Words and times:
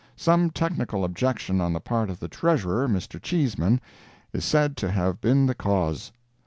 Some 0.17 0.49
technical 0.49 1.03
objection 1.05 1.61
on 1.61 1.73
the 1.73 1.79
part 1.79 2.09
of 2.09 2.19
the 2.19 2.27
Treasurer, 2.27 2.87
Mr. 2.87 3.21
Cheesman, 3.21 3.79
is 4.33 4.43
said 4.43 4.75
to 4.77 4.89
have 4.89 5.21
been 5.21 5.45
the 5.45 5.53
cause. 5.53 6.11